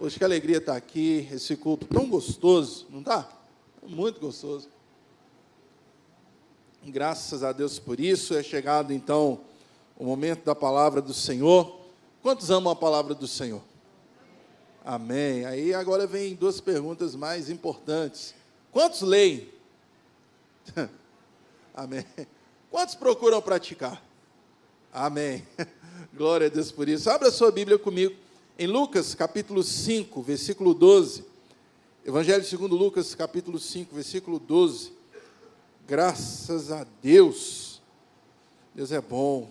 [0.00, 3.30] Poxa, que alegria estar aqui, esse culto tão gostoso, não está?
[3.86, 4.66] Muito gostoso.
[6.82, 8.32] Graças a Deus por isso.
[8.32, 9.42] É chegado então
[9.98, 11.78] o momento da palavra do Senhor.
[12.22, 13.60] Quantos amam a palavra do Senhor?
[14.82, 15.44] Amém.
[15.44, 18.34] Aí agora vem duas perguntas mais importantes.
[18.72, 19.50] Quantos leem?
[21.76, 22.06] Amém.
[22.70, 24.02] Quantos procuram praticar?
[24.90, 25.46] Amém.
[26.16, 27.10] Glória a Deus por isso.
[27.10, 28.29] Abra sua Bíblia comigo
[28.60, 31.24] em Lucas capítulo 5, versículo 12.
[32.04, 34.92] Evangelho segundo Lucas, capítulo 5, versículo 12.
[35.88, 37.80] Graças a Deus.
[38.74, 39.50] Deus é bom.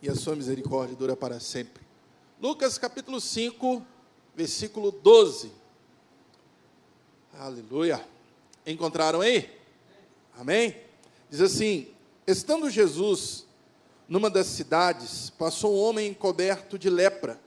[0.00, 1.82] E a sua misericórdia dura para sempre.
[2.40, 3.84] Lucas capítulo 5,
[4.36, 5.50] versículo 12.
[7.36, 8.00] Aleluia.
[8.64, 9.50] Encontraram aí?
[10.38, 10.76] Amém?
[11.28, 11.88] Diz assim:
[12.28, 13.44] Estando Jesus
[14.08, 17.44] numa das cidades, passou um homem coberto de lepra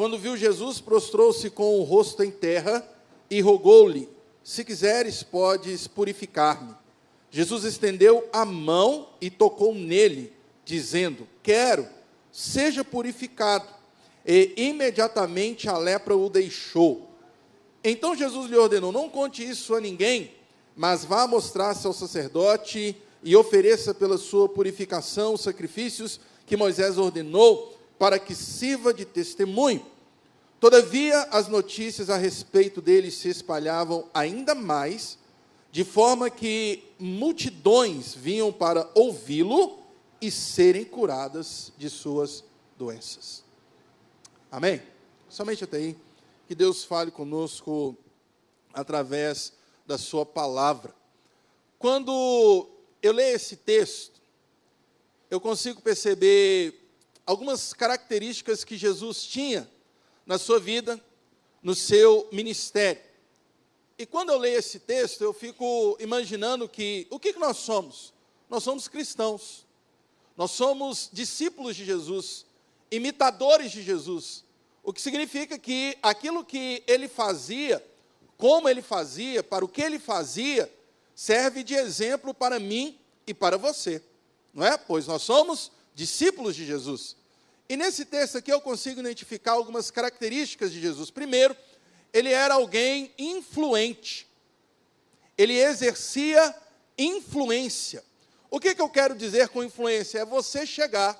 [0.00, 2.82] quando viu Jesus, prostrou-se com o rosto em terra
[3.28, 4.08] e rogou-lhe:
[4.42, 6.74] Se quiseres, podes purificar-me.
[7.30, 10.32] Jesus estendeu a mão e tocou nele,
[10.64, 11.86] dizendo: Quero,
[12.32, 13.66] seja purificado.
[14.24, 17.10] E imediatamente a lepra o deixou.
[17.84, 20.32] Então Jesus lhe ordenou: Não conte isso a ninguém,
[20.74, 27.78] mas vá mostrar-se ao sacerdote e ofereça pela sua purificação os sacrifícios que Moisés ordenou
[28.00, 29.84] para que sirva de testemunho.
[30.58, 35.18] Todavia, as notícias a respeito dele se espalhavam ainda mais,
[35.70, 39.80] de forma que multidões vinham para ouvi-lo
[40.18, 42.42] e serem curadas de suas
[42.78, 43.44] doenças.
[44.50, 44.80] Amém?
[45.28, 45.96] Somente até aí.
[46.48, 47.94] Que Deus fale conosco
[48.72, 49.52] através
[49.86, 50.94] da Sua palavra.
[51.78, 52.66] Quando
[53.02, 54.22] eu leio esse texto,
[55.30, 56.79] eu consigo perceber
[57.30, 59.70] algumas características que Jesus tinha
[60.26, 61.00] na sua vida,
[61.62, 63.00] no seu ministério.
[63.96, 68.12] E quando eu leio esse texto, eu fico imaginando que o que, nós somos?
[68.48, 69.64] Nós somos cristãos,
[70.36, 72.46] nós somos discípulos de Jesus,
[72.90, 74.44] imitadores de Jesus,
[74.82, 77.80] o que significa que aquilo que ele fazia,
[78.36, 80.68] como ele fazia, para o que ele fazia,
[81.14, 84.02] serve de exemplo para mim e para você,
[84.52, 84.76] não é?
[84.76, 87.19] Pois nós somos discípulos de Jesus.
[87.70, 91.08] E nesse texto aqui eu consigo identificar algumas características de Jesus.
[91.08, 91.56] Primeiro,
[92.12, 94.26] ele era alguém influente.
[95.38, 96.52] Ele exercia
[96.98, 98.02] influência.
[98.50, 100.18] O que, que eu quero dizer com influência?
[100.18, 101.16] É você chegar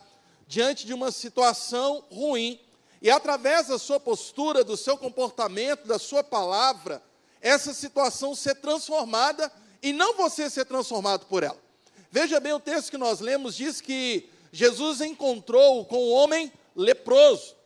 [0.48, 2.60] diante de uma situação ruim
[3.00, 7.00] e, através da sua postura, do seu comportamento, da sua palavra,
[7.40, 11.62] essa situação ser transformada e não você ser transformado por ela.
[12.10, 17.56] Veja bem, o texto que nós lemos diz que Jesus encontrou com um homem leproso.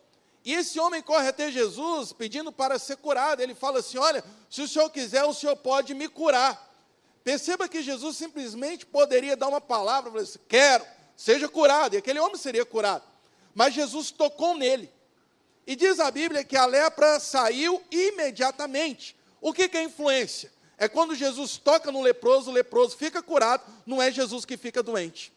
[0.44, 3.40] E esse homem corre até Jesus pedindo para ser curado.
[3.40, 6.72] Ele fala assim: Olha, se o senhor quiser, o senhor pode me curar.
[7.24, 10.84] Perceba que Jesus simplesmente poderia dar uma palavra, falar assim, quero,
[11.16, 13.02] seja curado, e aquele homem seria curado.
[13.54, 14.92] Mas Jesus tocou nele.
[15.66, 19.16] E diz a Bíblia que a lepra saiu imediatamente.
[19.40, 20.52] O que, que é influência?
[20.76, 24.82] É quando Jesus toca no leproso, o leproso fica curado, não é Jesus que fica
[24.82, 25.32] doente.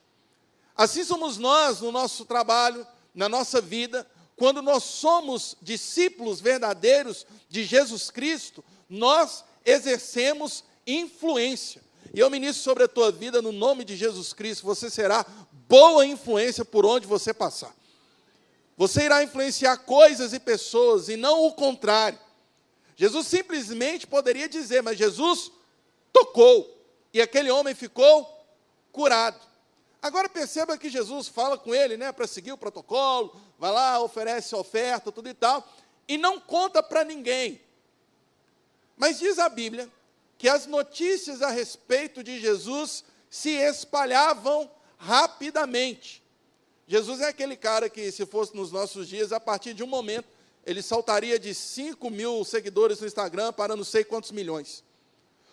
[0.77, 4.05] Assim somos nós no nosso trabalho, na nossa vida,
[4.35, 11.81] quando nós somos discípulos verdadeiros de Jesus Cristo, nós exercemos influência.
[12.13, 15.25] E eu ministro sobre a tua vida no nome de Jesus Cristo, você será
[15.67, 17.75] boa influência por onde você passar.
[18.77, 22.19] Você irá influenciar coisas e pessoas e não o contrário.
[22.95, 25.51] Jesus simplesmente poderia dizer, mas Jesus
[26.13, 26.77] tocou
[27.11, 28.27] e aquele homem ficou
[28.91, 29.46] curado.
[30.01, 34.55] Agora perceba que Jesus fala com ele, né, para seguir o protocolo, vai lá, oferece
[34.55, 35.67] oferta, tudo e tal,
[36.07, 37.59] e não conta para ninguém.
[38.95, 39.89] Mas diz a Bíblia
[40.37, 46.23] que as notícias a respeito de Jesus se espalhavam rapidamente.
[46.87, 50.27] Jesus é aquele cara que, se fosse nos nossos dias, a partir de um momento,
[50.65, 54.83] ele saltaria de 5 mil seguidores no Instagram para não sei quantos milhões.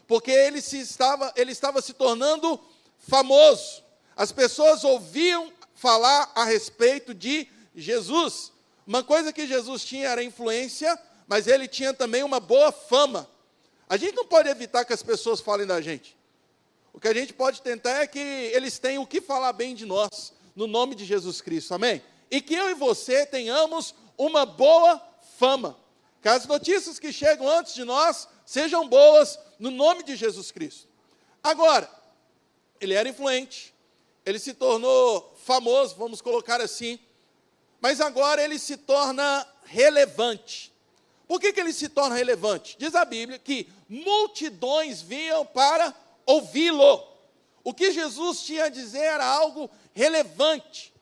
[0.06, 2.61] Porque ele, se estava, ele estava se tornando
[2.99, 3.84] famoso.
[4.16, 8.52] As pessoas ouviam falar a respeito de Jesus.
[8.87, 13.28] Uma coisa que Jesus tinha era influência, mas ele tinha também uma boa fama.
[13.88, 16.16] A gente não pode evitar que as pessoas falem da gente.
[16.93, 19.84] O que a gente pode tentar é que eles tenham o que falar bem de
[19.84, 22.02] nós, no nome de Jesus Cristo, amém?
[22.31, 25.02] E que eu e você tenhamos uma boa
[25.37, 25.76] fama.
[26.22, 30.88] Que as notícias que chegam antes de nós sejam boas, no nome de Jesus Cristo.
[31.43, 31.90] Agora,
[32.81, 33.74] ele era influente,
[34.25, 36.99] ele se tornou famoso, vamos colocar assim,
[37.81, 40.73] mas agora ele se torna relevante.
[41.26, 42.76] Por que, que ele se torna relevante?
[42.79, 45.94] Diz a Bíblia que multidões vinham para
[46.26, 47.03] ouvi-lo.
[47.62, 50.93] O que Jesus tinha a dizer era algo relevante.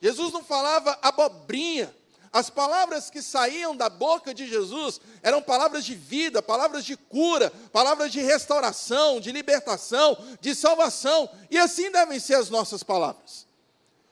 [0.00, 1.94] Jesus não falava abobrinha.
[2.32, 7.50] As palavras que saíam da boca de Jesus eram palavras de vida, palavras de cura,
[7.70, 11.28] palavras de restauração, de libertação, de salvação.
[11.50, 13.46] E assim devem ser as nossas palavras.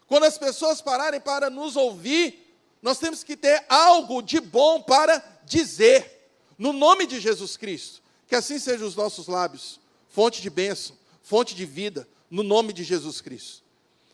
[0.06, 5.24] Quando as pessoas pararem para nos ouvir, nós temos que ter algo de bom para
[5.44, 6.28] dizer,
[6.58, 8.02] no nome de Jesus Cristo.
[8.28, 9.80] Que assim sejam os nossos lábios,
[10.10, 13.62] fonte de bênção, fonte de vida, no nome de Jesus Cristo.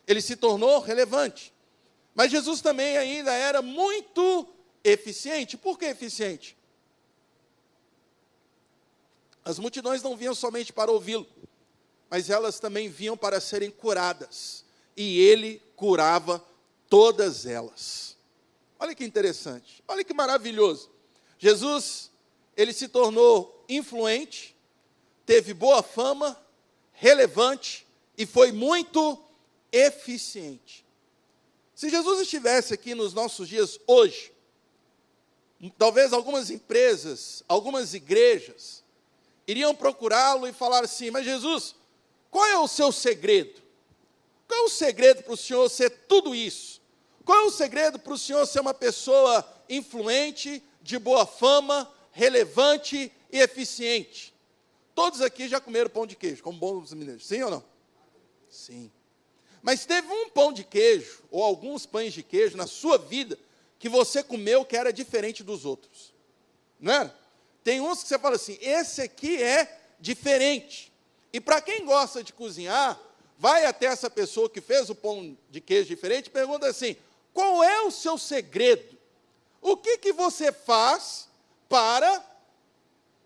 [0.07, 1.51] Ele se tornou relevante.
[2.17, 4.47] Mas Jesus também ainda era muito
[4.83, 5.55] eficiente.
[5.55, 6.57] Por que eficiente?
[9.45, 11.27] As multidões não vinham somente para ouvi-lo,
[12.09, 14.65] mas elas também vinham para serem curadas.
[14.97, 16.43] E ele curava
[16.89, 18.17] todas elas.
[18.79, 20.89] Olha que interessante, olha que maravilhoso.
[21.37, 22.09] Jesus,
[22.55, 24.55] ele se tornou influente,
[25.23, 26.35] teve boa fama,
[26.93, 27.85] relevante
[28.17, 29.23] e foi muito
[29.71, 30.86] eficiente.
[31.77, 34.33] Se Jesus estivesse aqui nos nossos dias hoje,
[35.77, 38.83] talvez algumas empresas, algumas igrejas,
[39.45, 41.75] iriam procurá-lo e falar assim: Mas Jesus,
[42.31, 43.61] qual é o seu segredo?
[44.47, 46.81] Qual é o segredo para o senhor ser tudo isso?
[47.23, 53.11] Qual é o segredo para o senhor ser uma pessoa influente, de boa fama, relevante
[53.31, 54.33] e eficiente?
[54.95, 57.63] Todos aqui já comeram pão de queijo, como bons mineiros, sim ou não?
[58.49, 58.91] Sim.
[59.67, 63.37] Mas teve um pão de queijo, ou alguns pães de queijo na sua vida,
[63.77, 66.13] que você comeu que era diferente dos outros.
[66.79, 67.13] Não é?
[67.65, 70.89] Tem uns que você fala assim: esse aqui é diferente.
[71.33, 72.97] E para quem gosta de cozinhar,
[73.37, 76.95] vai até essa pessoa que fez o pão de queijo diferente e pergunta assim:
[77.33, 78.97] qual é o seu segredo?
[79.61, 81.27] O que, que você faz
[81.67, 82.25] para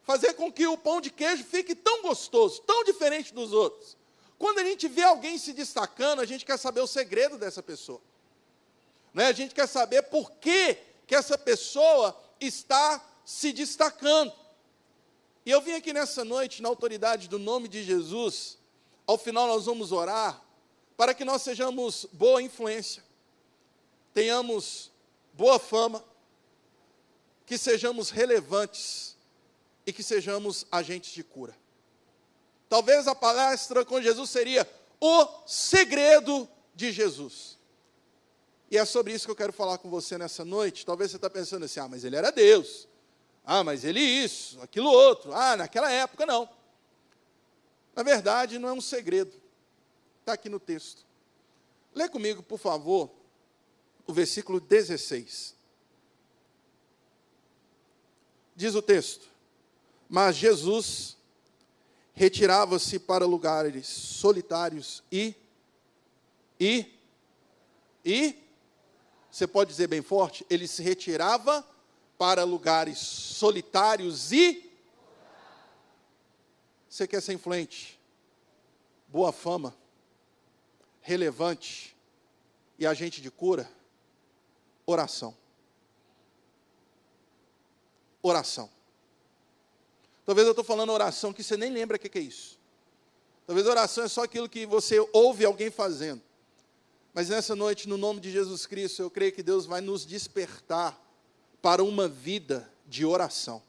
[0.02, 4.01] fazer com que o pão de queijo fique tão gostoso, tão diferente dos outros?
[4.42, 8.02] Quando a gente vê alguém se destacando, a gente quer saber o segredo dessa pessoa.
[9.14, 9.28] Né?
[9.28, 14.34] A gente quer saber por que, que essa pessoa está se destacando.
[15.46, 18.58] E eu vim aqui nessa noite, na autoridade do nome de Jesus,
[19.06, 20.44] ao final nós vamos orar,
[20.98, 23.04] para que nós sejamos boa influência,
[24.12, 24.90] tenhamos
[25.34, 26.04] boa fama,
[27.46, 29.16] que sejamos relevantes
[29.86, 31.61] e que sejamos agentes de cura.
[32.72, 34.66] Talvez a palestra com Jesus seria
[34.98, 37.60] o segredo de Jesus.
[38.70, 40.86] E é sobre isso que eu quero falar com você nessa noite.
[40.86, 42.88] Talvez você está pensando assim: ah, mas ele era Deus.
[43.44, 45.34] Ah, mas ele isso, aquilo outro.
[45.34, 46.50] Ah, naquela época não.
[47.94, 49.34] Na verdade, não é um segredo.
[50.22, 51.06] Está aqui no texto.
[51.94, 53.12] Lê comigo, por favor,
[54.08, 55.58] o versículo 16.
[58.56, 59.28] Diz o texto:
[60.08, 61.18] Mas Jesus
[62.14, 65.36] retirava-se para lugares solitários e
[66.60, 66.86] e
[68.04, 68.36] e
[69.32, 71.66] você pode dizer bem forte, ele se retirava
[72.18, 74.70] para lugares solitários e
[76.90, 77.98] você quer ser influente,
[79.08, 79.74] boa fama,
[81.00, 81.96] relevante
[82.78, 83.72] e agente de cura?
[84.86, 85.36] Oração.
[88.22, 88.70] Oração.
[90.26, 92.60] Talvez eu estou falando oração que você nem lembra o que, que é isso.
[93.46, 96.22] Talvez oração é só aquilo que você ouve alguém fazendo.
[97.14, 101.00] Mas nessa noite, no nome de Jesus Cristo, eu creio que Deus vai nos despertar
[101.62, 103.62] para uma vida de oração.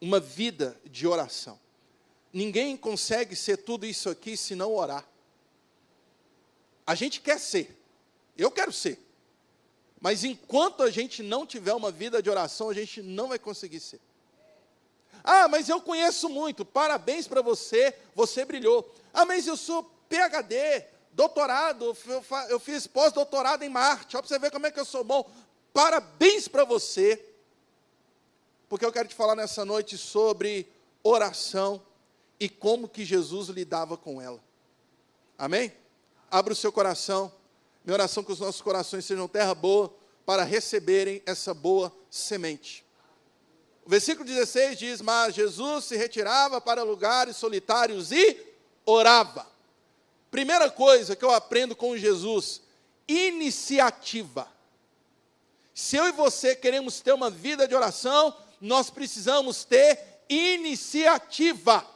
[0.00, 1.58] Uma vida de oração.
[2.32, 5.08] Ninguém consegue ser tudo isso aqui se não orar.
[6.86, 7.76] A gente quer ser.
[8.36, 9.00] Eu quero ser.
[10.00, 13.80] Mas enquanto a gente não tiver uma vida de oração, a gente não vai conseguir
[13.80, 14.00] ser.
[15.26, 16.64] Ah, mas eu conheço muito.
[16.64, 18.88] Parabéns para você, você brilhou.
[19.12, 21.96] Ah, mas eu sou PhD, doutorado,
[22.48, 24.16] eu fiz pós-doutorado em Marte.
[24.16, 25.28] Olha para você ver como é que eu sou bom.
[25.72, 27.20] Parabéns para você.
[28.68, 31.82] Porque eu quero te falar nessa noite sobre oração
[32.38, 34.40] e como que Jesus lidava com ela.
[35.36, 35.72] Amém?
[36.30, 37.32] Abra o seu coração.
[37.84, 39.92] Minha oração é que os nossos corações sejam terra boa
[40.24, 42.85] para receberem essa boa semente.
[43.86, 48.36] O versículo 16 diz: Mas Jesus se retirava para lugares solitários e
[48.84, 49.46] orava.
[50.28, 52.60] Primeira coisa que eu aprendo com Jesus:
[53.06, 54.48] iniciativa.
[55.72, 61.86] Se eu e você queremos ter uma vida de oração, nós precisamos ter iniciativa.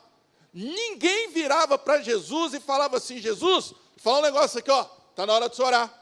[0.54, 5.32] Ninguém virava para Jesus e falava assim: Jesus, fala um negócio aqui, ó, está na
[5.32, 5.92] hora de orar.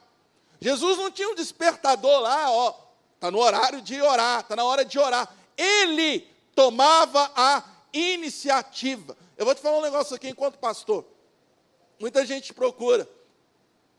[0.61, 4.85] Jesus não tinha um despertador lá, ó, Está no horário de orar, está na hora
[4.85, 5.29] de orar.
[5.59, 6.21] Ele
[6.55, 9.17] tomava a iniciativa.
[9.37, 11.05] Eu vou te falar um negócio aqui enquanto pastor.
[11.99, 13.09] Muita gente procura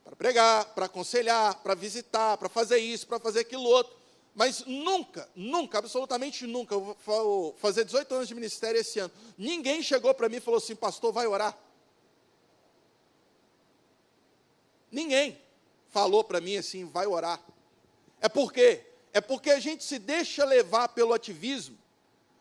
[0.03, 3.99] para pregar, para aconselhar, para visitar, para fazer isso, para fazer aquilo outro.
[4.33, 9.11] Mas nunca, nunca, absolutamente nunca, eu vou fazer 18 anos de ministério esse ano.
[9.37, 11.57] Ninguém chegou para mim e falou assim: Pastor, vai orar.
[14.91, 15.39] Ninguém
[15.89, 17.41] falou para mim assim: vai orar.
[18.21, 18.88] É por quê?
[19.19, 21.77] É porque a gente se deixa levar pelo ativismo,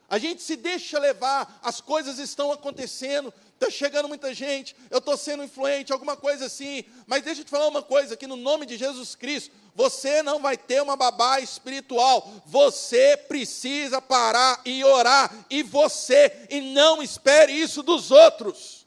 [0.08, 5.16] a gente se deixa levar, as coisas estão acontecendo, está chegando muita gente, eu estou
[5.16, 6.84] sendo influente, alguma coisa assim.
[7.04, 10.40] Mas deixa eu te falar uma coisa: que no nome de Jesus Cristo, você não
[10.40, 17.50] vai ter uma babá espiritual, você precisa parar e orar, e você, e não espere
[17.52, 18.86] isso dos outros.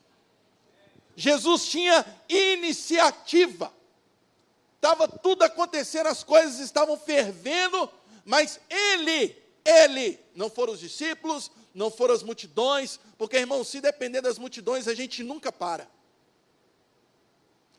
[1.13, 3.69] Jesus tinha iniciativa,
[4.81, 7.88] estava tudo acontecendo, as coisas estavam fervendo,
[8.25, 14.21] mas ele, ele, não foram os discípulos, não foram as multidões, porque irmão, se depender
[14.21, 15.88] das multidões, a gente nunca para.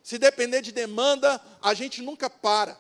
[0.01, 2.79] Se depender de demanda, a gente nunca para.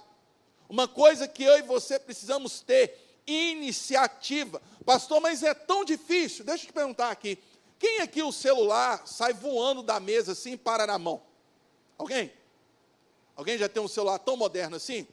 [0.68, 4.62] Uma coisa que eu e você precisamos ter, iniciativa.
[4.86, 6.44] Pastor, mas é tão difícil.
[6.44, 7.38] Deixa eu te perguntar aqui.
[7.76, 11.20] Quem aqui o celular sai voando da mesa assim e para na mão?
[11.98, 12.32] Alguém?
[13.36, 15.06] Alguém já tem um celular tão moderno assim?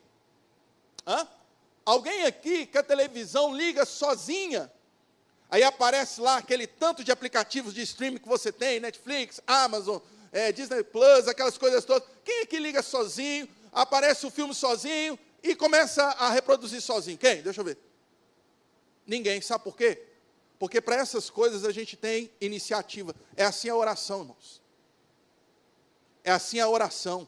[1.05, 1.27] Hã?
[1.85, 4.71] Alguém aqui que a televisão liga sozinha?
[5.49, 9.97] Aí aparece lá aquele tanto de aplicativos de streaming que você tem, Netflix, Amazon,
[10.31, 12.07] é, Disney Plus, aquelas coisas todas.
[12.23, 17.17] Quem aqui liga sozinho, aparece o filme sozinho e começa a reproduzir sozinho?
[17.17, 17.41] Quem?
[17.41, 17.77] Deixa eu ver.
[19.07, 19.41] Ninguém.
[19.41, 20.03] Sabe por quê?
[20.59, 23.15] Porque para essas coisas a gente tem iniciativa.
[23.35, 24.61] É assim a oração, irmãos.
[26.23, 27.27] É assim a oração.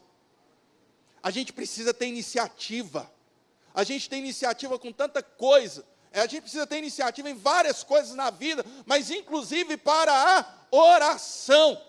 [1.22, 3.10] A gente precisa ter iniciativa.
[3.74, 5.84] A gente tem iniciativa com tanta coisa.
[6.12, 10.54] É, a gente precisa ter iniciativa em várias coisas na vida, mas inclusive para a
[10.70, 11.80] oração.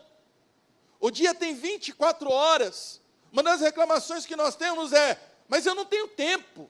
[0.99, 3.01] O dia tem 24 horas.
[3.31, 6.69] Uma das reclamações que nós temos é: mas eu não tenho tempo.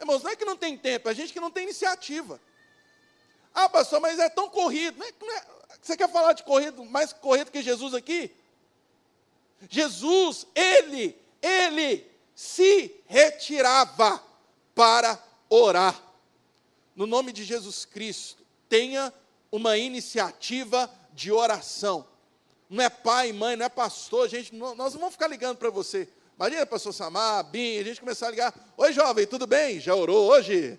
[0.00, 2.40] Irmãos, não é que não tem tempo, é a gente que não tem iniciativa.
[3.52, 5.02] Ah, pastor, mas é tão corrido.
[5.02, 5.44] É, é,
[5.80, 8.34] você quer falar de corrido, mais corrido que Jesus aqui?
[9.68, 14.22] Jesus, ele, ele se retirava
[14.74, 16.00] para orar.
[16.96, 19.12] No nome de Jesus Cristo, tenha
[19.52, 22.06] uma iniciativa de oração.
[22.68, 26.08] Não é pai, mãe, não é pastor, gente, nós não vamos ficar ligando para você.
[26.36, 28.74] Imagina, pastor Samar, Bim, a gente começar a ligar.
[28.76, 29.78] Oi, jovem, tudo bem?
[29.78, 30.78] Já orou hoje?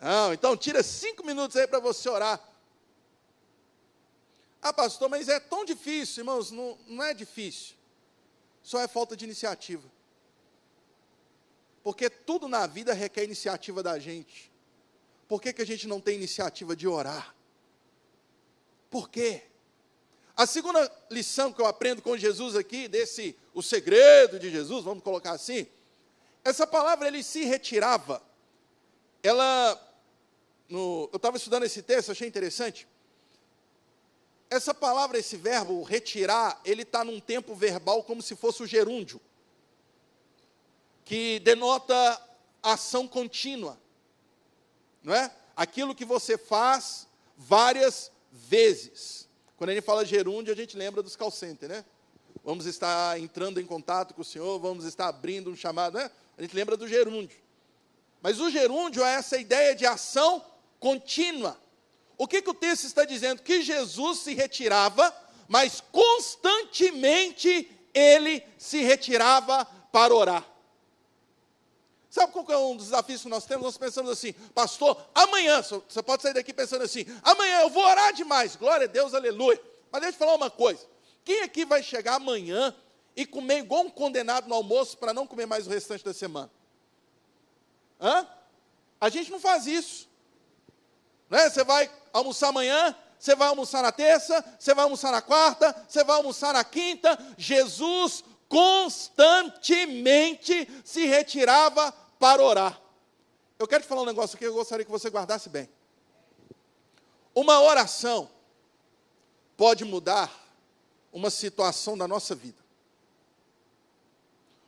[0.00, 2.40] Não, então tira cinco minutos aí para você orar.
[4.62, 6.50] Ah, pastor, mas é tão difícil, irmãos.
[6.50, 7.76] Não, não é difícil.
[8.62, 9.95] Só é falta de iniciativa.
[11.86, 14.50] Porque tudo na vida requer iniciativa da gente.
[15.28, 17.32] Por que, que a gente não tem iniciativa de orar?
[18.90, 19.44] Por quê?
[20.36, 25.04] A segunda lição que eu aprendo com Jesus aqui, desse, o segredo de Jesus, vamos
[25.04, 25.64] colocar assim,
[26.42, 28.20] essa palavra ele se retirava,
[29.22, 29.80] ela
[30.68, 32.88] no, eu estava estudando esse texto, achei interessante.
[34.50, 39.20] Essa palavra, esse verbo, retirar, ele está num tempo verbal como se fosse o gerúndio,
[41.06, 42.20] que denota
[42.60, 43.80] ação contínua,
[45.04, 45.30] não é?
[45.54, 49.28] Aquilo que você faz várias vezes.
[49.56, 51.84] Quando gente fala gerúndio, a gente lembra dos call center, né?
[52.44, 56.10] Vamos estar entrando em contato com o Senhor, vamos estar abrindo um chamado, né?
[56.36, 57.38] A gente lembra do gerúndio.
[58.20, 60.44] Mas o gerúndio é essa ideia de ação
[60.80, 61.56] contínua.
[62.18, 63.42] O que, que o texto está dizendo?
[63.42, 65.14] Que Jesus se retirava,
[65.46, 70.55] mas constantemente ele se retirava para orar.
[72.16, 73.66] Sabe qual é um dos desafios que nós temos?
[73.66, 78.14] Nós pensamos assim, pastor, amanhã, você pode sair daqui pensando assim, amanhã eu vou orar
[78.14, 79.60] demais, glória a Deus, aleluia.
[79.92, 80.80] Mas deixa eu falar uma coisa:
[81.22, 82.74] quem aqui vai chegar amanhã
[83.14, 86.50] e comer igual um condenado no almoço para não comer mais o restante da semana?
[88.00, 88.26] Hã?
[88.98, 90.08] A gente não faz isso.
[91.28, 91.50] Né?
[91.50, 96.02] Você vai almoçar amanhã, você vai almoçar na terça, você vai almoçar na quarta, você
[96.02, 97.18] vai almoçar na quinta.
[97.36, 102.80] Jesus constantemente se retirava para orar.
[103.58, 105.68] Eu quero te falar um negócio aqui eu gostaria que você guardasse bem.
[107.34, 108.30] Uma oração
[109.56, 110.32] pode mudar
[111.12, 112.64] uma situação da nossa vida.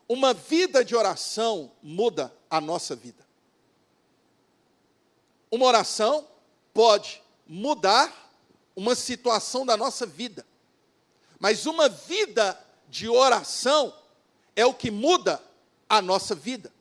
[0.08, 3.26] Uma vida de oração muda a nossa vida.
[5.50, 6.26] Uma oração
[6.72, 8.30] pode mudar
[8.76, 10.46] uma situação da nossa vida,
[11.40, 13.92] mas uma vida de oração
[14.54, 15.42] é o que muda
[15.88, 16.72] a nossa vida.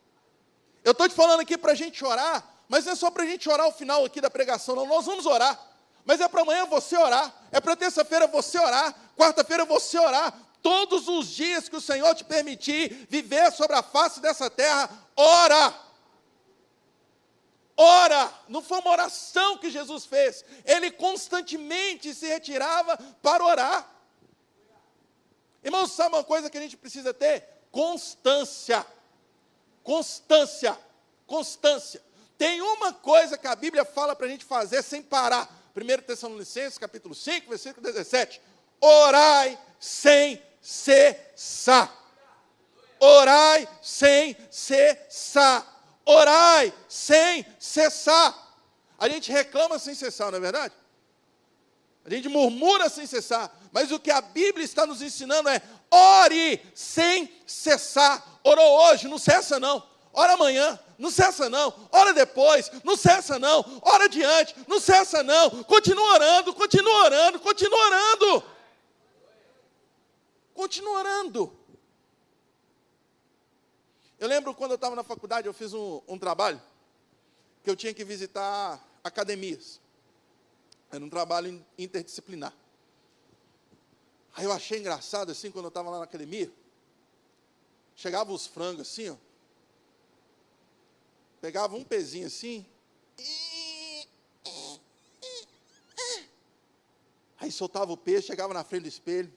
[0.88, 3.26] Eu estou te falando aqui para a gente orar, Mas não é só para a
[3.26, 4.86] gente orar o final aqui da pregação, não.
[4.86, 5.60] Nós vamos orar.
[6.06, 7.34] Mas é para amanhã você orar.
[7.52, 8.96] É para terça-feira você orar.
[9.18, 10.34] Quarta-feira você orar.
[10.62, 15.74] Todos os dias que o Senhor te permitir viver sobre a face dessa terra, ora.
[17.76, 23.92] Ora, não foi uma oração que Jesus fez, ele constantemente se retirava para orar.
[25.62, 27.46] Irmãos, sabe uma coisa que a gente precisa ter?
[27.72, 28.86] Constância.
[29.88, 30.78] Constância.
[31.26, 32.02] Constância.
[32.38, 35.50] Tem uma coisa que a Bíblia fala para a gente fazer sem parar.
[35.74, 38.42] 1 Tessalonicenses, capítulo 5, versículo 17.
[38.82, 41.90] Orai sem cessar.
[43.00, 45.66] Orai sem cessar.
[46.04, 48.58] Orai sem cessar.
[49.00, 50.74] A gente reclama sem cessar, não é verdade?
[52.04, 53.57] A gente murmura sem cessar.
[53.72, 58.40] Mas o que a Bíblia está nos ensinando é: ore sem cessar.
[58.44, 59.84] Orou hoje, não cessa não.
[60.14, 61.74] Ora amanhã, não cessa não.
[61.92, 63.64] Ora depois, não cessa não.
[63.84, 65.64] Ora adiante, não cessa não.
[65.64, 68.44] Continua orando, continua orando, continua orando.
[70.54, 71.58] Continua orando.
[74.20, 76.60] Eu lembro quando eu estava na faculdade, eu fiz um, um trabalho
[77.64, 79.80] que eu tinha que visitar academias.
[80.92, 82.54] Era um trabalho interdisciplinar.
[84.38, 86.52] Aí eu achei engraçado assim, quando eu estava lá na academia,
[87.96, 89.16] chegava os frangos assim, ó,
[91.42, 92.64] pegava um pezinho assim,
[97.40, 99.34] aí soltava o peso, chegava na frente do espelho.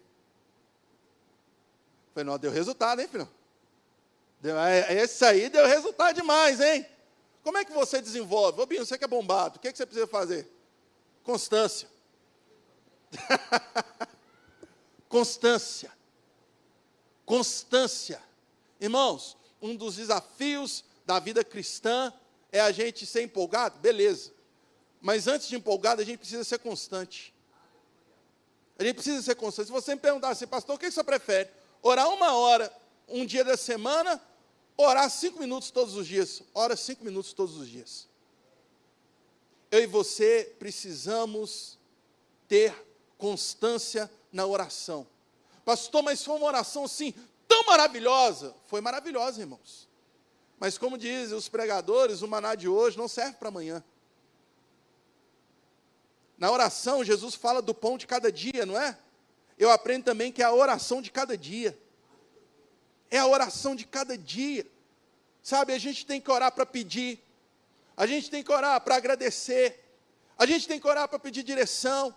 [2.12, 3.26] Falei, não, deu resultado, hein, filho?
[4.38, 6.84] Deu, é, é, esse aí deu resultado demais, hein?
[7.42, 8.60] Como é que você desenvolve?
[8.60, 10.46] Ô, Binho, você que é bombado, o que, é que você precisa fazer?
[11.24, 11.88] Constância.
[15.10, 15.92] Constância.
[17.26, 18.22] Constância.
[18.80, 22.12] Irmãos, um dos desafios da vida cristã
[22.52, 24.32] é a gente ser empolgado, beleza.
[25.00, 27.34] Mas antes de empolgado, a gente precisa ser constante.
[28.78, 29.66] A gente precisa ser constante.
[29.66, 31.50] Se você me perguntar assim, pastor, o que você prefere?
[31.82, 32.72] Orar uma hora,
[33.08, 34.22] um dia da semana,
[34.76, 36.40] orar cinco minutos todos os dias.
[36.54, 38.08] Ora cinco minutos todos os dias.
[39.72, 41.78] Eu e você precisamos
[42.46, 42.72] ter
[43.18, 45.06] constância na oração.
[45.64, 47.14] Pastor, mas foi uma oração assim,
[47.46, 48.54] tão maravilhosa.
[48.66, 49.88] Foi maravilhosa, irmãos.
[50.58, 53.82] Mas como dizem os pregadores, o maná de hoje não serve para amanhã.
[56.36, 58.98] Na oração, Jesus fala do pão de cada dia, não é?
[59.58, 61.78] Eu aprendo também que é a oração de cada dia.
[63.10, 64.66] É a oração de cada dia.
[65.42, 67.22] Sabe, a gente tem que orar para pedir.
[67.96, 69.84] A gente tem que orar para agradecer.
[70.38, 72.14] A gente tem que orar para pedir direção.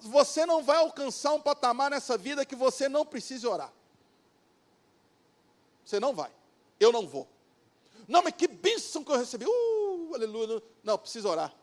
[0.00, 3.72] Você não vai alcançar um patamar nessa vida que você não precise orar.
[5.84, 6.30] Você não vai.
[6.78, 7.28] Eu não vou.
[8.06, 9.44] Não, mas que bênção que eu recebi.
[9.46, 10.62] Uh, aleluia.
[10.82, 11.54] Não, precisa orar.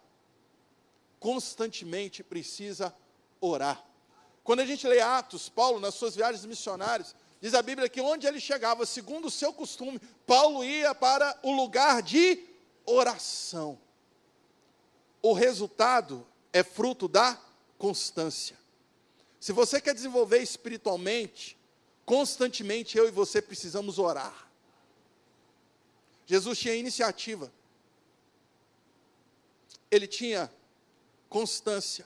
[1.20, 2.96] Constantemente precisa
[3.41, 3.84] orar.
[4.44, 8.28] Quando a gente lê Atos, Paulo, nas suas viagens missionárias, diz a Bíblia que onde
[8.28, 12.46] ele chegava, segundo o seu costume, Paulo ia para o lugar de
[12.86, 13.80] oração.
[15.24, 17.39] O resultado é fruto da
[17.78, 18.58] constância.
[19.40, 21.58] Se você quer desenvolver espiritualmente,
[22.06, 24.50] constantemente eu e você precisamos orar.
[26.26, 27.52] Jesus tinha iniciativa.
[29.92, 30.52] Ele tinha
[31.30, 32.06] constância.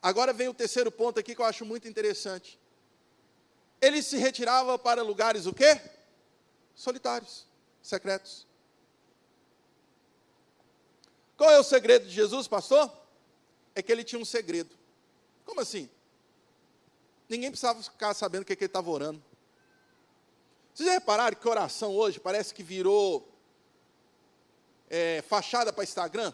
[0.00, 2.58] Agora vem o terceiro ponto aqui que eu acho muito interessante.
[3.80, 5.80] Ele se retirava para lugares o quê?
[6.74, 7.46] Solitários,
[7.82, 8.46] secretos.
[11.36, 13.05] Qual é o segredo de Jesus, pastor?
[13.76, 14.74] É que ele tinha um segredo.
[15.44, 15.88] Como assim?
[17.28, 19.22] Ninguém precisava ficar sabendo o que, é que ele estava orando.
[20.72, 23.28] Vocês já repararam que oração hoje parece que virou
[24.88, 26.32] é, fachada para Instagram?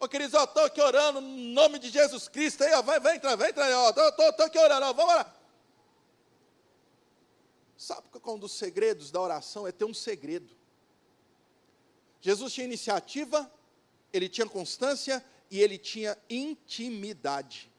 [0.00, 3.16] Ô queridos, eu estou aqui orando no nome de Jesus Cristo aí, ó, vai, vai
[3.16, 5.32] entrar, vai entrar, ó, estou aqui orando, ó, vamos lá.
[7.78, 9.66] Sabe qual um dos segredos da oração?
[9.66, 10.56] É ter um segredo.
[12.20, 13.50] Jesus tinha iniciativa,
[14.14, 17.70] ele tinha constância e ele tinha intimidade.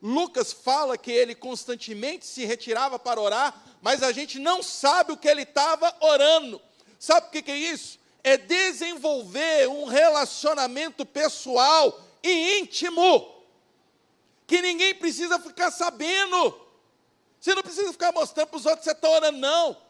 [0.00, 5.16] Lucas fala que ele constantemente se retirava para orar, mas a gente não sabe o
[5.16, 6.60] que ele estava orando.
[6.98, 7.98] Sabe o que, que é isso?
[8.22, 13.44] É desenvolver um relacionamento pessoal e íntimo,
[14.46, 16.60] que ninguém precisa ficar sabendo.
[17.40, 19.83] Você não precisa ficar mostrando para os outros que você está orando, não.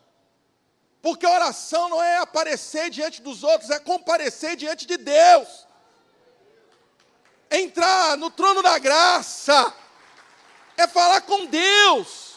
[1.05, 5.67] Porque oração não é aparecer diante dos outros, é comparecer diante de Deus.
[7.51, 9.77] Entrar no trono da graça.
[10.79, 12.37] É falar com Deus.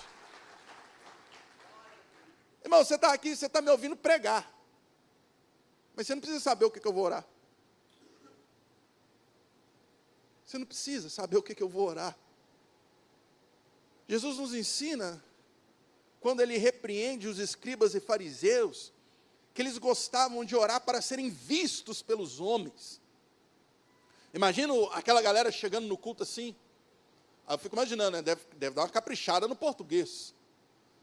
[2.62, 4.52] Irmão, você está aqui, você está me ouvindo pregar.
[5.96, 7.26] Mas você não precisa saber o que, que eu vou orar.
[10.46, 12.18] Você não precisa saber o que, que eu vou orar.
[14.10, 15.24] Jesus nos ensina,
[16.28, 18.92] quando ele repreende os escribas e fariseus,
[19.54, 23.00] que eles gostavam de orar para serem vistos pelos homens.
[24.34, 26.54] Imagino aquela galera chegando no culto assim.
[27.50, 28.22] eu fico imaginando, né?
[28.22, 30.36] deve, deve dar uma caprichada no português.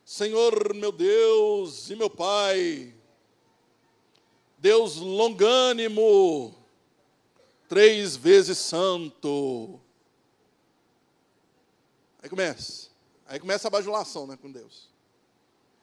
[0.04, 2.94] Senhor meu Deus e meu Pai,
[4.58, 6.54] Deus longânimo,
[7.66, 9.80] três vezes santo.
[12.22, 12.90] Aí começa,
[13.24, 14.92] aí começa a bajulação né, com Deus.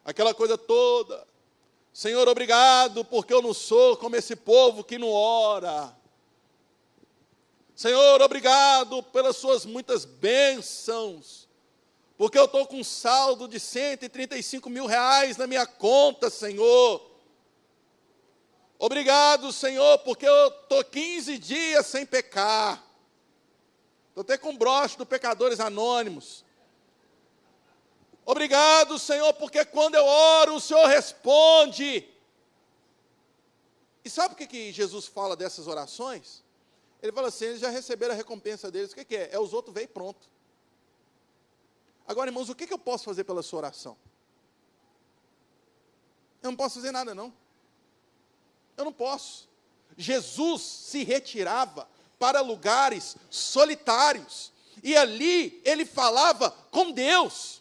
[0.04, 1.28] Aquela coisa toda.
[1.94, 5.96] Senhor, obrigado, porque eu não sou como esse povo que não ora.
[7.76, 11.50] Senhor, obrigado pelas suas muitas bênçãos,
[12.18, 17.10] porque eu estou com um saldo de 135 mil reais na minha conta, Senhor.
[18.78, 22.84] Obrigado, Senhor, porque eu estou 15 dias sem pecar.
[24.10, 26.44] Estou até com broche do Pecadores Anônimos.
[28.26, 32.08] Obrigado, Senhor, porque quando eu oro, o Senhor responde.
[34.04, 36.44] E sabe o que, que Jesus fala dessas orações?
[37.02, 38.92] Ele fala assim: eles já receberam a recompensa deles.
[38.92, 39.30] O que, que é?
[39.34, 40.30] É os outros veio pronto.
[42.08, 43.98] Agora, irmãos, o que, que eu posso fazer pela sua oração?
[46.42, 47.34] Eu não posso fazer nada, não.
[48.76, 49.50] Eu não posso.
[49.98, 54.52] Jesus se retirava para lugares solitários.
[54.84, 57.61] E ali ele falava com Deus.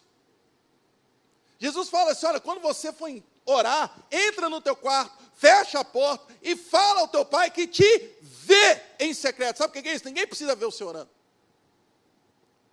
[1.61, 3.07] Jesus fala assim: olha, quando você for
[3.45, 8.17] orar, entra no teu quarto, fecha a porta e fala ao teu pai que te
[8.19, 9.57] vê em secreto.
[9.57, 10.05] Sabe o que é isso?
[10.05, 11.11] Ninguém precisa ver o Senhor orando.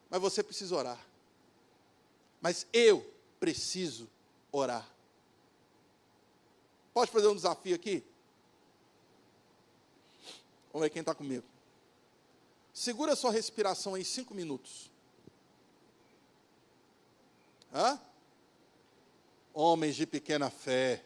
[0.09, 0.98] Mas você precisa orar.
[2.40, 3.07] Mas eu
[3.38, 4.09] preciso
[4.51, 4.88] orar.
[6.94, 8.03] Pode fazer um desafio aqui?
[10.72, 11.44] Vamos ver quem está comigo.
[12.72, 14.90] Segura sua respiração em cinco minutos.
[17.74, 18.01] Hã?
[19.61, 21.05] Homens de pequena fé.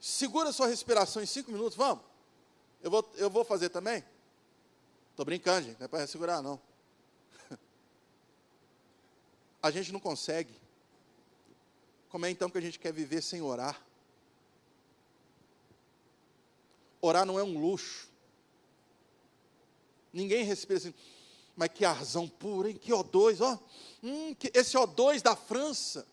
[0.00, 2.02] Segura sua respiração em cinco minutos, vamos.
[2.82, 4.02] Eu vou, eu vou fazer também?
[5.10, 6.58] Estou brincando, gente, não é para segurar, não.
[9.62, 10.58] A gente não consegue.
[12.08, 13.78] Como é então que a gente quer viver sem orar?
[16.98, 18.08] Orar não é um luxo.
[20.14, 20.94] Ninguém respira assim,
[21.54, 22.74] mas que arzão puro, hein?
[22.74, 23.58] Que O2, ó.
[24.02, 26.06] Hum, que, esse O2 da França,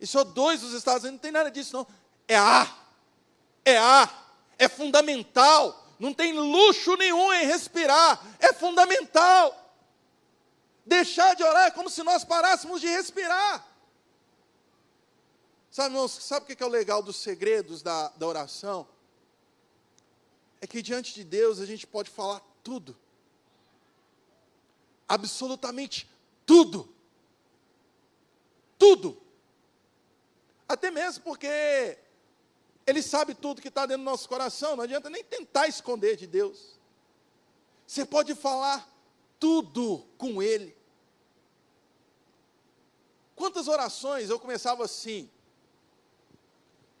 [0.00, 1.86] esse O2 dos Estados Unidos, não tem nada disso, não.
[2.26, 2.92] É ar.
[3.64, 4.24] É ar
[4.58, 5.82] é fundamental.
[5.98, 9.60] Não tem luxo nenhum em respirar, é fundamental.
[10.84, 13.66] Deixar de orar é como se nós parássemos de respirar.
[15.70, 18.86] Sabe, irmãos, sabe o que é o legal dos segredos da, da oração?
[20.60, 22.96] É que diante de Deus a gente pode falar tudo.
[25.08, 26.08] Absolutamente
[26.44, 26.92] tudo.
[28.78, 29.23] Tudo.
[30.68, 31.98] Até mesmo porque
[32.86, 36.26] ele sabe tudo que está dentro do nosso coração, não adianta nem tentar esconder de
[36.26, 36.78] Deus.
[37.86, 38.88] Você pode falar
[39.38, 40.76] tudo com Ele.
[43.36, 45.30] Quantas orações eu começava assim?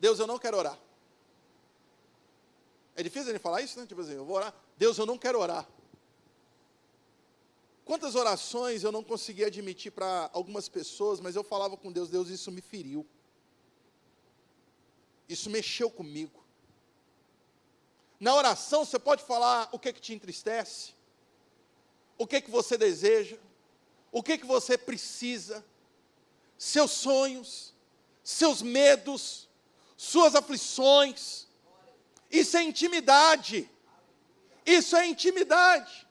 [0.00, 0.78] Deus, eu não quero orar.
[2.96, 3.86] É difícil ele falar isso, né?
[3.86, 4.54] Tipo assim, eu vou orar.
[4.76, 5.66] Deus, eu não quero orar.
[7.84, 12.28] Quantas orações eu não conseguia admitir para algumas pessoas, mas eu falava com Deus, Deus,
[12.28, 13.06] isso me feriu.
[15.28, 16.44] Isso mexeu comigo.
[18.20, 20.92] Na oração você pode falar o que, que te entristece,
[22.16, 23.36] o que, que você deseja,
[24.10, 25.64] o que, que você precisa,
[26.56, 27.74] seus sonhos,
[28.22, 29.48] seus medos,
[29.96, 31.46] suas aflições.
[32.30, 33.68] Isso é intimidade.
[34.64, 36.06] Isso é intimidade.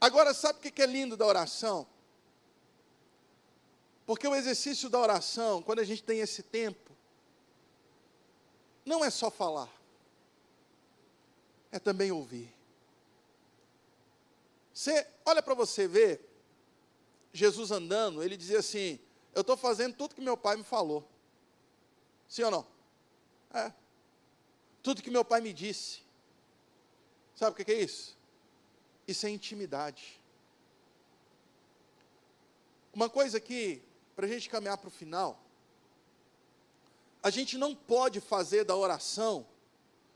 [0.00, 1.86] Agora, sabe o que é lindo da oração?
[4.06, 6.91] Porque o exercício da oração, quando a gente tem esse tempo,
[8.84, 9.70] não é só falar,
[11.70, 12.52] é também ouvir.
[14.72, 16.20] Você olha para você ver,
[17.32, 18.98] Jesus andando, ele dizia assim:
[19.34, 21.06] Eu estou fazendo tudo que meu pai me falou.
[22.28, 22.66] Sim ou não?
[23.52, 23.72] É.
[24.82, 26.00] Tudo que meu pai me disse.
[27.34, 28.16] Sabe o que é isso?
[29.06, 30.20] Isso é intimidade.
[32.92, 33.82] Uma coisa que,
[34.14, 35.40] para a gente caminhar para o final,
[37.22, 39.46] a gente não pode fazer da oração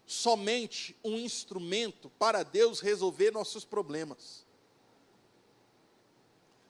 [0.05, 4.45] somente um instrumento para Deus resolver nossos problemas.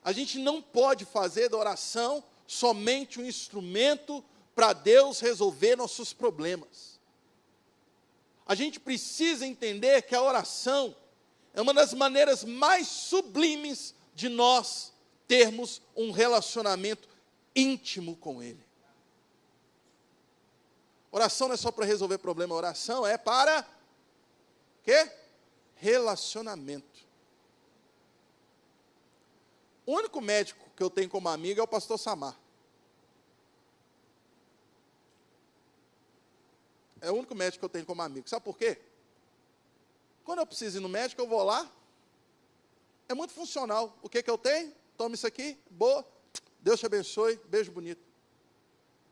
[0.04, 6.96] A gente não pode fazer da oração somente um instrumento para Deus resolver nossos problemas.
[8.48, 10.94] a gente precisa entender que a oração
[11.52, 14.92] é uma das maneiras mais sublimes de nós
[15.26, 17.08] termos um relacionamento
[17.54, 18.65] íntimo com Ele.
[21.16, 23.66] Oração não é só para resolver problema, oração é para
[24.82, 25.10] quê?
[25.76, 27.06] Relacionamento.
[29.86, 32.38] O único médico que eu tenho como amigo é o pastor Samar.
[37.00, 38.28] É o único médico que eu tenho como amigo.
[38.28, 38.78] Sabe por quê?
[40.22, 41.66] Quando eu preciso ir no médico, eu vou lá.
[43.08, 43.98] É muito funcional.
[44.02, 44.70] O que, que eu tenho?
[44.98, 46.06] Toma isso aqui, boa.
[46.60, 48.04] Deus te abençoe, beijo bonito.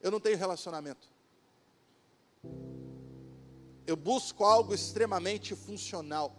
[0.03, 1.14] Eu não tenho relacionamento.
[3.87, 6.37] Eu busco algo extremamente funcional.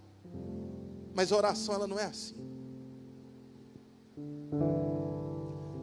[1.13, 2.35] Mas a oração ela não é assim.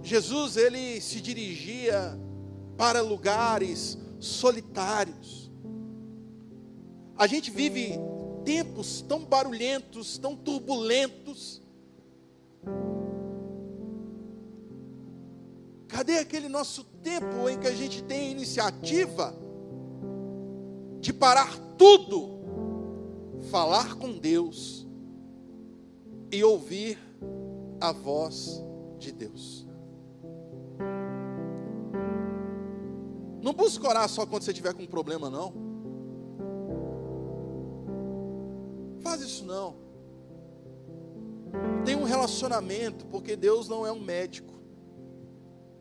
[0.02, 2.18] Jesus ele se dirigia
[2.76, 5.50] para lugares solitários.
[7.16, 7.94] A gente vive
[8.44, 11.62] tempos tão barulhentos, tão turbulentos.
[15.86, 19.34] Cadê aquele nosso tempo em que a gente tem iniciativa
[21.02, 22.38] de parar tudo,
[23.50, 24.86] falar com Deus
[26.30, 26.96] e ouvir
[27.80, 28.62] a voz
[29.00, 29.66] de Deus?
[33.42, 35.52] Não busca orar só quando você tiver com um problema, não.
[39.00, 39.74] Faz isso não.
[41.84, 44.54] Tem um relacionamento, porque Deus não é um médico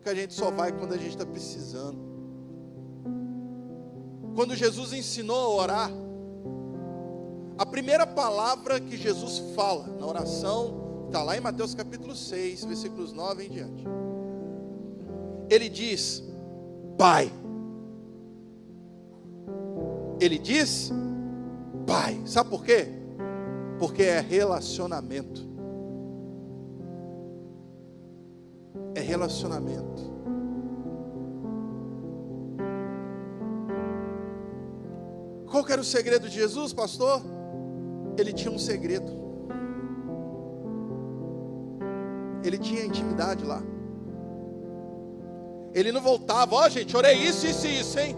[0.02, 2.11] que a gente só vai quando a gente está precisando.
[4.34, 5.90] Quando Jesus ensinou a orar,
[7.58, 13.12] a primeira palavra que Jesus fala na oração, está lá em Mateus capítulo 6, versículos
[13.12, 13.84] 9 em diante.
[15.50, 16.22] Ele diz:
[16.96, 17.30] Pai.
[20.20, 20.90] Ele diz:
[21.86, 22.20] Pai.
[22.24, 22.88] Sabe por quê?
[23.78, 25.52] Porque é relacionamento.
[28.94, 30.11] é relacionamento.
[35.52, 37.20] Qual era o segredo de Jesus, pastor?
[38.16, 39.12] Ele tinha um segredo.
[42.42, 43.62] Ele tinha intimidade lá.
[45.74, 48.16] Ele não voltava, ó oh, gente, orei isso, isso e isso, hein?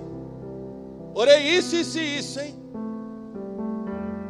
[1.12, 2.54] Orei isso, isso e isso, hein?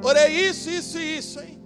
[0.03, 1.63] Orei isso, isso e isso, hein?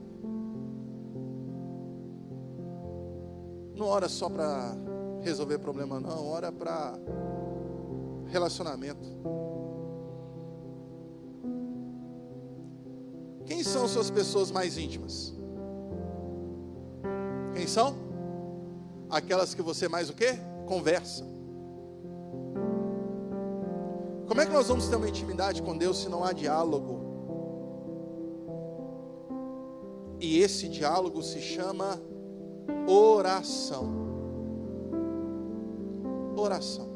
[3.76, 4.76] Não ora só para
[5.22, 6.26] resolver problema, não.
[6.26, 6.98] Ora para
[8.26, 9.47] relacionamento.
[13.58, 15.34] Quem são suas pessoas mais íntimas?
[17.56, 17.92] Quem são?
[19.10, 20.38] Aquelas que você mais o quê?
[20.64, 21.24] Conversa.
[24.28, 27.00] Como é que nós vamos ter uma intimidade com Deus se não há diálogo?
[30.20, 32.00] E esse diálogo se chama
[32.86, 33.92] oração.
[36.36, 36.88] Oração.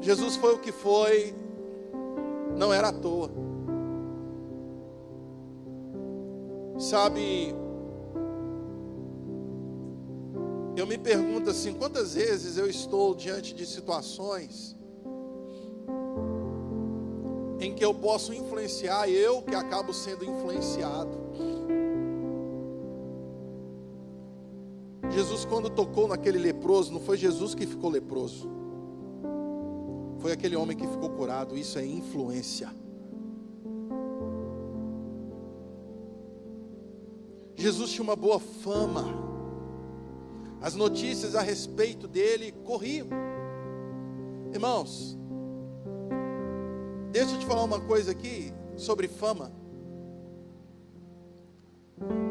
[0.00, 1.34] Jesus foi o que foi,
[2.58, 3.30] não era à toa.
[6.78, 7.54] Sabe,
[10.76, 14.76] eu me pergunto assim: quantas vezes eu estou diante de situações
[17.60, 21.16] em que eu posso influenciar, eu que acabo sendo influenciado.
[25.10, 28.48] Jesus, quando tocou naquele leproso, não foi Jesus que ficou leproso,
[30.38, 31.58] aquele homem que ficou curado.
[31.58, 32.70] Isso é influência.
[37.56, 39.04] Jesus tinha uma boa fama,
[40.60, 43.08] as notícias a respeito dele corriam.
[44.54, 45.18] Irmãos,
[47.10, 49.50] deixa eu te falar uma coisa aqui sobre fama.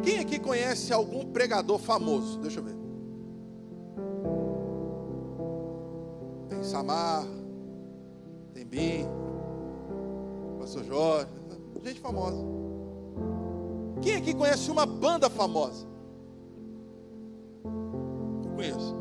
[0.02, 2.40] Quem aqui conhece algum pregador famoso?
[2.40, 2.78] Deixa eu ver.
[6.48, 7.28] Tem Samar,
[8.70, 9.08] Bim,
[10.60, 11.28] Pastor Jorge,
[11.84, 12.38] gente famosa.
[14.02, 15.88] Quem aqui conhece uma banda famosa?
[18.56, 18.96] Conheço.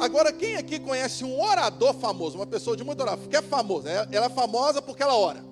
[0.00, 3.90] Agora, quem aqui conhece um orador famoso, uma pessoa de muito oração, que é famosa?
[3.90, 5.44] Ela é famosa porque ela ora.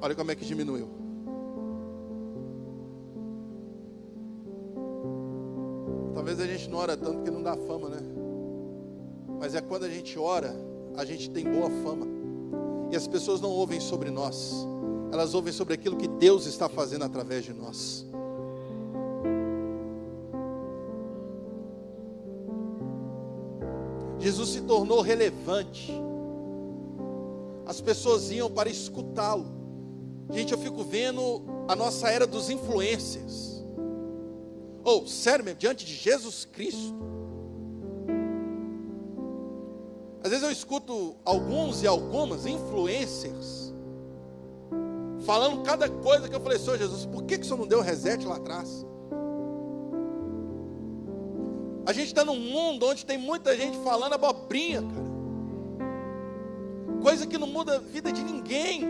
[0.00, 1.05] Olha como é que diminuiu.
[6.86, 7.98] ora tanto que não dá fama, né?
[9.40, 10.54] Mas é quando a gente ora,
[10.96, 12.06] a gente tem boa fama.
[12.92, 14.54] E as pessoas não ouvem sobre nós,
[15.12, 18.06] elas ouvem sobre aquilo que Deus está fazendo através de nós.
[24.20, 25.92] Jesus se tornou relevante.
[27.66, 29.46] As pessoas iam para escutá-lo.
[30.30, 33.55] Gente, eu fico vendo a nossa era dos influencers.
[34.86, 36.94] Ou, oh, sério mesmo, diante de Jesus Cristo.
[40.22, 43.74] Às vezes eu escuto alguns e algumas influencers
[45.24, 47.80] falando cada coisa que eu falei, Senhor Jesus, por que, que o Senhor não deu
[47.80, 48.86] reset lá atrás?
[51.84, 55.16] A gente está num mundo onde tem muita gente falando abobrinha, cara.
[57.02, 58.84] Coisa que não muda a vida de ninguém.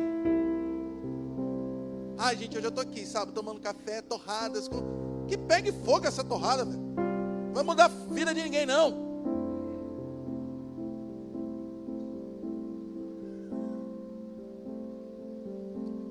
[2.18, 4.68] Ah, gente, eu já estou aqui, sabe, tomando café, torradas.
[4.68, 5.05] Com...
[5.26, 6.78] Que pegue fogo essa torrada, velho.
[6.78, 9.06] Não vai mudar a vida de ninguém, não.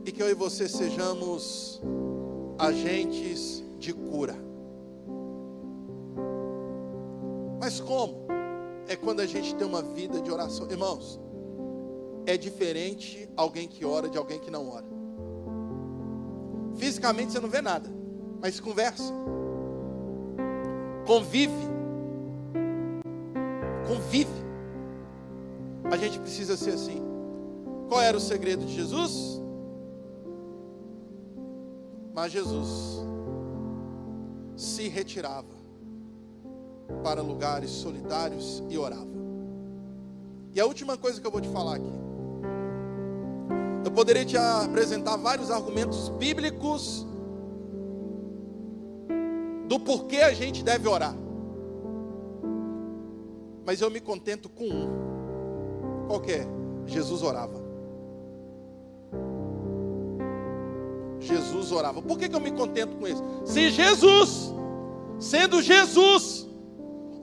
[0.05, 1.81] E que eu e você sejamos
[2.57, 4.35] agentes de cura.
[7.59, 8.25] Mas como?
[8.87, 10.69] É quando a gente tem uma vida de oração.
[10.69, 11.19] Irmãos,
[12.25, 14.85] é diferente alguém que ora de alguém que não ora.
[16.75, 17.89] Fisicamente você não vê nada,
[18.45, 19.11] mas conversa.
[21.07, 21.51] Convive.
[23.87, 24.45] Convive.
[25.91, 27.01] A gente precisa ser assim.
[27.89, 29.41] Qual era o segredo de Jesus?
[32.13, 33.03] Mas Jesus
[34.55, 35.55] se retirava
[37.03, 39.07] para lugares solitários e orava.
[40.53, 41.93] E a última coisa que eu vou te falar aqui.
[43.83, 47.07] Eu poderia te apresentar vários argumentos bíblicos
[49.67, 51.15] do porquê a gente deve orar.
[53.65, 56.07] Mas eu me contento com um.
[56.07, 56.47] Qual que é?
[56.85, 57.63] Jesus orava.
[61.19, 62.01] Jesus orava.
[62.01, 63.23] Por que, que eu me contento com isso?
[63.43, 64.53] Se Jesus,
[65.19, 66.47] sendo Jesus,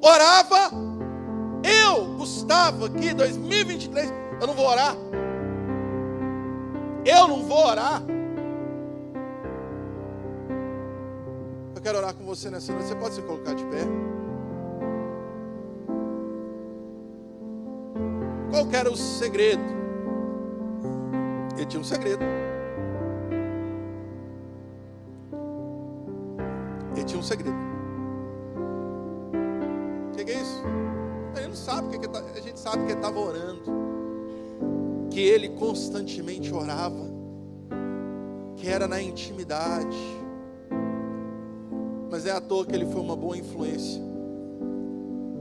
[0.00, 0.70] orava,
[1.62, 4.96] eu, Gustavo, aqui, 2023, eu não vou orar.
[7.05, 8.02] Eu não vou orar.
[11.82, 12.86] Eu quero orar com você nessa noite.
[12.86, 13.82] Você pode se colocar de pé?
[18.52, 19.64] Qual era o segredo?
[21.56, 22.22] Ele tinha um segredo.
[26.94, 27.72] Ele tinha um segredo.
[31.62, 33.62] sabe que tá, a gente sabe que ele estava orando,
[35.10, 37.10] que ele constantemente orava,
[38.56, 40.21] que era na intimidade.
[42.22, 44.00] Mas é à toa que ele foi uma boa influência,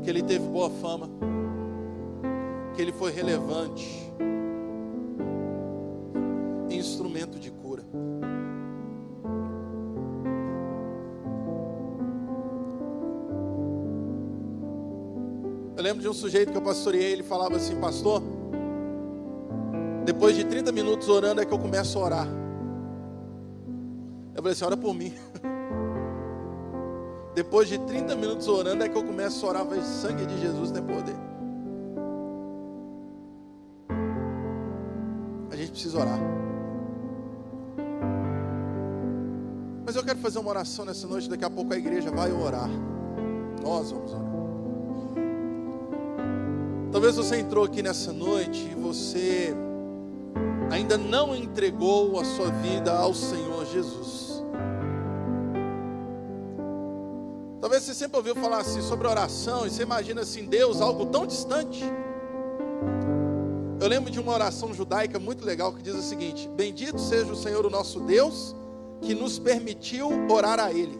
[0.03, 1.07] que ele teve boa fama,
[2.73, 4.11] que ele foi relevante,
[6.71, 7.83] instrumento de cura.
[15.77, 18.23] Eu lembro de um sujeito que eu pastoreei, ele falava assim, pastor,
[20.03, 22.27] depois de 30 minutos orando é que eu começo a orar.
[24.33, 25.13] Eu falei assim, ora por mim.
[27.33, 30.71] Depois de 30 minutos orando é que eu começo a orar, vai sangue de Jesus
[30.71, 31.15] tem poder.
[35.49, 36.19] A gente precisa orar.
[39.85, 42.69] Mas eu quero fazer uma oração nessa noite, daqui a pouco a igreja vai orar.
[43.63, 44.31] Nós vamos orar.
[46.91, 49.55] Talvez você entrou aqui nessa noite e você
[50.69, 54.10] ainda não entregou a sua vida ao Senhor Jesus.
[57.81, 61.25] Talvez você sempre ouviu falar assim sobre oração e você imagina assim Deus algo tão
[61.25, 61.83] distante.
[63.79, 67.35] Eu lembro de uma oração judaica muito legal que diz o seguinte: Bendito seja o
[67.35, 68.55] Senhor o nosso Deus
[69.01, 70.95] que nos permitiu orar a Ele.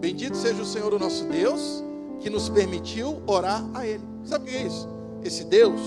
[0.00, 1.82] Bendito seja o Senhor o nosso Deus
[2.18, 4.04] que nos permitiu orar a Ele.
[4.22, 4.86] Sabe o que é isso?
[5.24, 5.80] Esse Deus,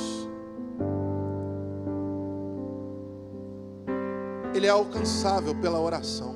[4.55, 6.35] Ele é alcançável pela oração,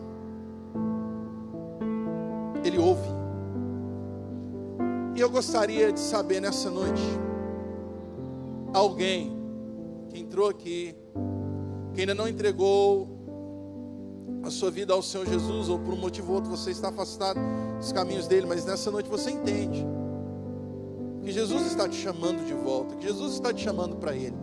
[2.88, 3.08] ouve.
[5.16, 7.02] E eu gostaria de saber nessa noite,
[8.74, 9.36] alguém
[10.10, 10.96] que entrou aqui,
[11.94, 13.18] que ainda não entregou
[14.44, 17.40] a sua vida ao Senhor Jesus, ou por um motivo ou outro você está afastado
[17.78, 19.86] dos caminhos dele, mas nessa noite você entende
[21.24, 24.38] que Jesus está te chamando de volta, que Jesus está te chamando para Ele.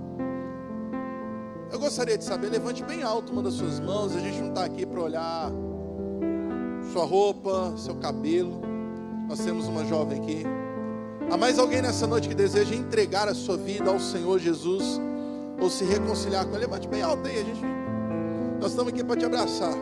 [1.72, 4.64] Eu gostaria de saber, levante bem alto uma das suas mãos, a gente não está
[4.64, 5.50] aqui para olhar
[6.94, 8.62] sua roupa, seu cabelo.
[9.28, 10.44] Nós temos uma jovem aqui.
[11.28, 15.00] Há mais alguém nessa noite que deseja entregar a sua vida ao Senhor Jesus
[15.60, 16.66] ou se reconciliar com Ele?
[16.66, 17.60] Levante bem alto aí, a gente.
[18.60, 19.74] Nós estamos aqui para te abraçar.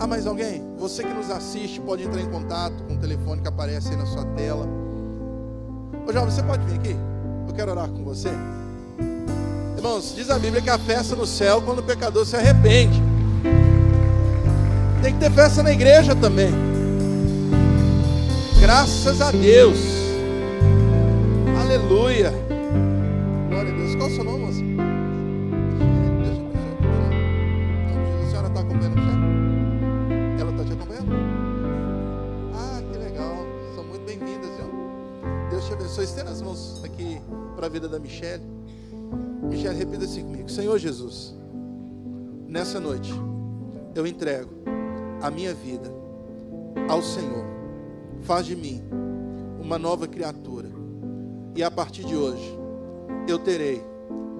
[0.00, 0.64] Há mais alguém?
[0.78, 4.06] Você que nos assiste pode entrar em contato com o telefone que aparece aí na
[4.06, 4.66] sua tela.
[6.08, 6.96] Ô jovem, você pode vir aqui?
[7.46, 8.30] Eu quero orar com você.
[9.76, 13.00] Irmãos, diz a Bíblia que a festa no céu quando o pecador se arrepende.
[15.02, 16.50] Tem que ter festa na igreja também.
[18.60, 19.78] Graças a Deus.
[21.60, 22.32] Aleluia.
[23.48, 23.94] Glória a Deus.
[23.94, 24.58] Qual é o seu nome, moça?
[28.20, 29.12] A senhora está acompanhando já?
[30.40, 31.12] Ela está te acompanhando?
[32.54, 33.36] Ah, que legal.
[33.76, 34.68] São muito bem-vindas, viu?
[35.50, 36.04] Deus te abençoe.
[36.04, 37.20] Estenda as mãos aqui
[37.54, 38.42] para a vida da Michelle.
[39.44, 40.50] Michelle, repita assim comigo.
[40.50, 41.34] Senhor Jesus,
[42.48, 43.14] nessa noite,
[43.94, 44.50] eu entrego
[45.22, 45.92] a minha vida
[46.88, 47.44] ao Senhor.
[48.22, 48.82] Faz de mim
[49.60, 50.68] uma nova criatura.
[51.54, 52.58] E a partir de hoje,
[53.26, 53.82] eu terei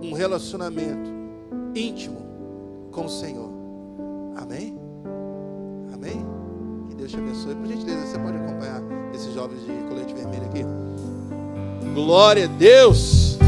[0.03, 1.11] um relacionamento
[1.75, 2.19] íntimo
[2.93, 3.51] com o Senhor.
[4.37, 4.79] Amém?
[5.93, 6.25] Amém?
[6.89, 7.55] Que Deus te abençoe.
[7.55, 10.65] Por gentileza, você pode acompanhar esses jovens de colete vermelho aqui.
[11.95, 13.39] Glória a Deus.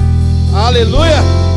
[0.55, 1.50] Aleluia.